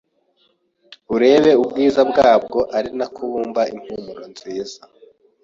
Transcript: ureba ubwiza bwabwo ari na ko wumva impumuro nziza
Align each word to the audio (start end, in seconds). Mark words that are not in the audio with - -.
ureba 1.15 1.51
ubwiza 1.63 2.01
bwabwo 2.11 2.59
ari 2.77 2.89
na 2.97 3.07
ko 3.13 3.21
wumva 3.31 3.61
impumuro 3.73 4.23
nziza 4.33 4.79